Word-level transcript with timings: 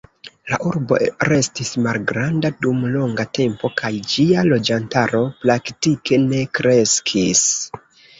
La 0.51 0.57
urbo 0.67 0.95
restis 1.27 1.67
malgranda 1.87 2.49
dum 2.65 2.79
longa 2.93 3.25
tempo 3.39 3.71
kaj 3.81 3.91
ĝia 4.13 4.45
loĝantaro 4.47 5.21
praktike 5.45 6.19
ne 6.25 6.41
kreskis. 6.61 7.45